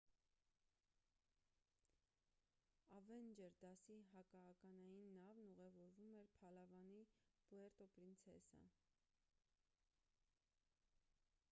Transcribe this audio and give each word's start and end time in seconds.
ավենջեր 2.99 3.57
դասի 3.65 3.97
հակաականային 4.15 5.13
նավն 5.27 5.45
ուղևորվում 5.51 6.17
էր 6.23 6.33
փալավանի 6.41 6.99
պուերտո 7.51 7.89
պրինցեսա 7.97 8.65